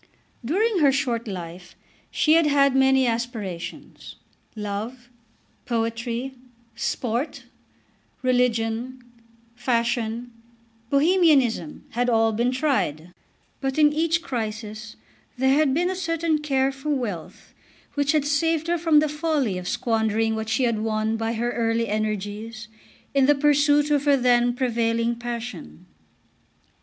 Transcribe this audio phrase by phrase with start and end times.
[0.43, 1.75] During her short life
[2.09, 4.15] she had had many aspirations.
[4.55, 5.09] Love,
[5.67, 6.33] poetry,
[6.75, 7.43] sport,
[8.23, 9.03] religion,
[9.53, 10.31] fashion,
[10.89, 13.13] Bohemianism had all been tried;
[13.59, 14.95] but in each crisis
[15.37, 17.53] there had been a certain care for wealth
[17.93, 21.51] which had saved her from the folly of squandering what she had won by her
[21.51, 22.69] early energies
[23.13, 25.85] in the pursuit of her then prevailing passion.